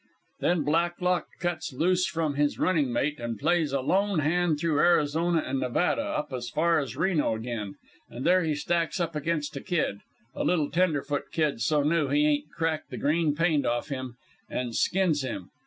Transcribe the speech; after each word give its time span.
"Then 0.39 0.63
Blacklock 0.63 1.27
cuts 1.39 1.71
loose 1.71 2.07
from 2.07 2.33
his 2.33 2.57
running 2.57 2.91
mate, 2.91 3.19
and 3.19 3.37
plays 3.37 3.71
a 3.71 3.81
lone 3.81 4.17
hand 4.17 4.59
through 4.59 4.79
Arizona 4.79 5.43
and 5.45 5.59
Nevada, 5.59 6.01
up 6.01 6.33
as 6.33 6.49
far 6.49 6.79
as 6.79 6.97
Reno 6.97 7.35
again, 7.35 7.75
and 8.09 8.25
there 8.25 8.43
he 8.43 8.55
stacks 8.55 8.99
up 8.99 9.15
against 9.15 9.55
a 9.57 9.61
kid 9.61 9.99
a 10.33 10.43
little 10.43 10.71
tenderfoot 10.71 11.25
kid 11.31 11.61
so 11.61 11.83
new 11.83 12.07
he 12.07 12.25
ain't 12.25 12.49
cracked 12.49 12.89
the 12.89 12.97
green 12.97 13.35
paint 13.35 13.63
off 13.67 13.89
him 13.89 14.15
and 14.49 14.75
skins 14.75 15.21
him. 15.21 15.51